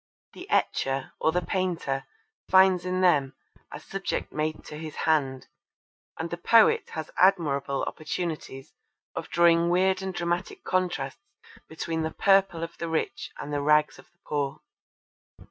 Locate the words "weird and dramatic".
9.69-10.63